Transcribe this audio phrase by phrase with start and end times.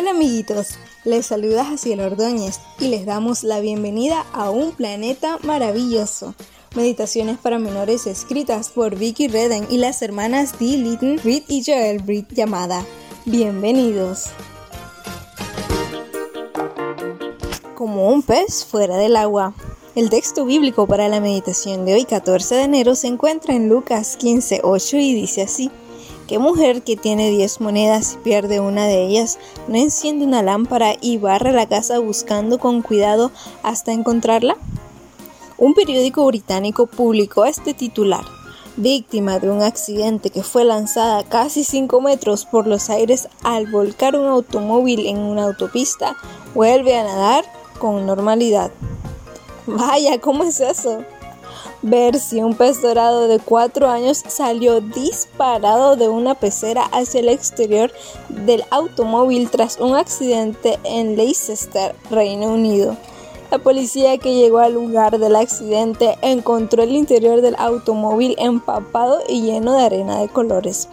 [0.00, 6.34] Hola amiguitos, les saluda Jaciel Ordóñez y les damos la bienvenida a un planeta maravilloso.
[6.74, 12.00] Meditaciones para menores escritas por Vicky Redden y las hermanas Dee Litton, Reed y Joel
[12.06, 12.82] Reed llamada
[13.26, 14.28] Bienvenidos.
[17.74, 19.52] Como un pez fuera del agua.
[19.94, 24.16] El texto bíblico para la meditación de hoy 14 de enero se encuentra en Lucas
[24.16, 25.70] 15, 8 y dice así.
[26.30, 30.94] ¿Qué mujer que tiene 10 monedas y pierde una de ellas no enciende una lámpara
[31.00, 33.32] y barre la casa buscando con cuidado
[33.64, 34.56] hasta encontrarla?
[35.58, 38.24] Un periódico británico publicó este titular.
[38.76, 44.14] Víctima de un accidente que fue lanzada casi 5 metros por los aires al volcar
[44.14, 46.16] un automóvil en una autopista,
[46.54, 47.44] vuelve a nadar
[47.80, 48.70] con normalidad.
[49.66, 51.02] Vaya, ¿cómo es eso?
[51.82, 57.28] Ver si un pez dorado de 4 años salió disparado de una pecera hacia el
[57.28, 57.90] exterior
[58.28, 62.96] del automóvil tras un accidente en Leicester, Reino Unido.
[63.50, 69.42] La policía que llegó al lugar del accidente encontró el interior del automóvil empapado y
[69.42, 70.88] lleno de arena de colores.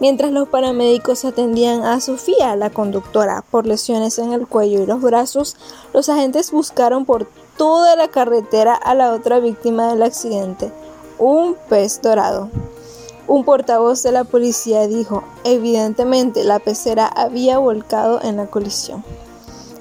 [0.00, 5.00] Mientras los paramédicos atendían a Sofía, la conductora, por lesiones en el cuello y los
[5.00, 5.56] brazos,
[5.92, 10.72] los agentes buscaron por toda la carretera a la otra víctima del accidente,
[11.18, 12.50] un pez dorado.
[13.26, 19.02] Un portavoz de la policía dijo, evidentemente la pecera había volcado en la colisión.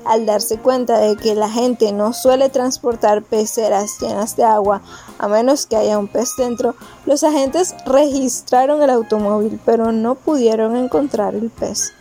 [0.05, 4.81] Al darse cuenta de que la gente no suele transportar peceras llenas de agua
[5.17, 10.75] a menos que haya un pez dentro, los agentes registraron el automóvil pero no pudieron
[10.75, 11.93] encontrar el pez.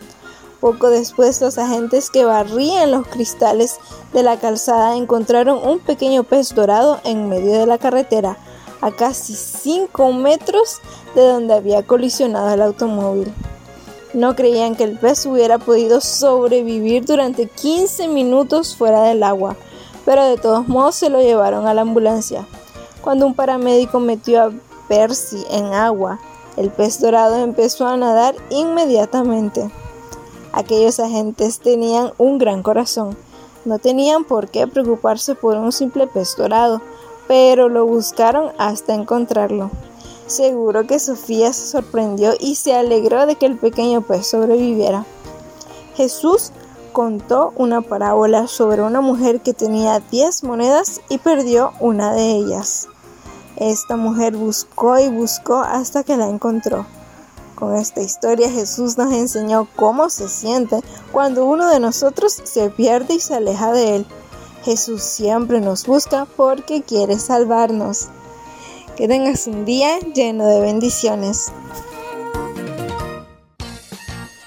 [0.63, 3.81] Poco después los agentes que barrían los cristales
[4.13, 8.37] de la calzada encontraron un pequeño pez dorado en medio de la carretera,
[8.79, 10.79] a casi 5 metros
[11.15, 13.33] de donde había colisionado el automóvil.
[14.13, 19.57] No creían que el pez hubiera podido sobrevivir durante 15 minutos fuera del agua,
[20.05, 22.47] pero de todos modos se lo llevaron a la ambulancia.
[23.01, 24.51] Cuando un paramédico metió a
[24.87, 26.21] Percy en agua,
[26.55, 29.69] el pez dorado empezó a nadar inmediatamente.
[30.53, 33.17] Aquellos agentes tenían un gran corazón.
[33.65, 36.79] No tenían por qué preocuparse por un simple pez dorado,
[37.27, 39.71] pero lo buscaron hasta encontrarlo.
[40.27, 45.05] Seguro que Sofía se sorprendió y se alegró de que el pequeño pez sobreviviera.
[45.95, 46.51] Jesús
[46.91, 52.87] contó una parábola sobre una mujer que tenía 10 monedas y perdió una de ellas.
[53.55, 56.85] Esta mujer buscó y buscó hasta que la encontró.
[57.63, 60.81] Con esta historia Jesús nos enseñó cómo se siente
[61.13, 64.05] cuando uno de nosotros se pierde y se aleja de Él.
[64.65, 68.09] Jesús siempre nos busca porque quiere salvarnos.
[68.97, 71.53] Que tengas un día lleno de bendiciones.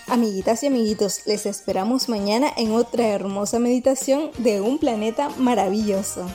[0.09, 6.27] Amiguitas y amiguitos, les esperamos mañana en otra hermosa meditación de un planeta maravilloso.